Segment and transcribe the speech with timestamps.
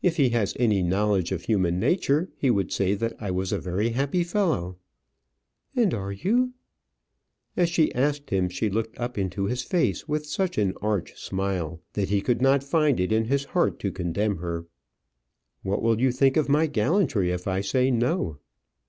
[0.00, 3.58] "If he has any knowledge of human nature, he would say that I was a
[3.58, 4.76] very happy fellow."
[5.74, 6.52] "And are you?"
[7.56, 11.80] As she asked him, she looked up into his face with such an arch smile
[11.94, 14.66] that he could not find it in his heart to condemn her.
[15.64, 18.38] "What will you think of my gallantry if I say no?"